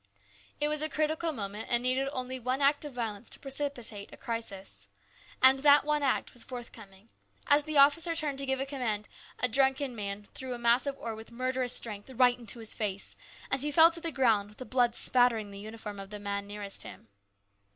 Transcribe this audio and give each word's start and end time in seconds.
It 0.59 0.67
was 0.67 0.81
a 0.81 0.89
critical 0.89 1.31
moment, 1.31 1.67
and 1.69 1.83
needed 1.83 2.09
only 2.11 2.39
one 2.39 2.59
act 2.59 2.83
of 2.85 2.93
violence 2.93 3.29
to 3.29 3.39
precipitate 3.39 4.09
a 4.11 4.17
crisis. 4.17 4.87
And 5.43 5.59
that 5.59 5.85
one 5.85 6.01
act 6.01 6.33
was 6.33 6.43
forthcoming. 6.43 7.11
As 7.45 7.65
the 7.65 7.77
officer 7.77 8.15
turned 8.15 8.39
to 8.39 8.47
give 8.47 8.59
a 8.59 8.65
command, 8.65 9.07
a 9.37 9.47
drunken 9.47 9.95
man 9.95 10.23
threw 10.23 10.55
a 10.55 10.57
mass 10.57 10.87
of 10.87 10.97
ore 10.97 11.13
with 11.13 11.31
murderous 11.31 11.75
strength 11.75 12.09
right 12.09 12.39
into 12.39 12.57
his 12.57 12.73
face, 12.73 13.15
and 13.51 13.61
he 13.61 13.69
fell 13.71 13.91
to 13.91 14.01
the 14.01 14.11
ground 14.11 14.49
with 14.49 14.57
the 14.57 14.65
blood 14.65 14.95
spattering 14.95 15.51
the 15.51 15.59
uniform 15.59 15.99
of 15.99 16.09
the 16.09 16.17
man 16.17 16.47
nearest 16.47 16.81
him. 16.81 17.09